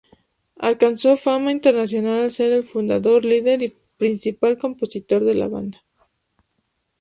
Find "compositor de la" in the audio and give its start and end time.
4.57-5.47